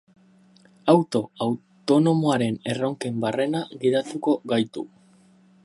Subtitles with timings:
[0.93, 4.87] Auto autonomoaren erronken barrena gidatuko gaitu.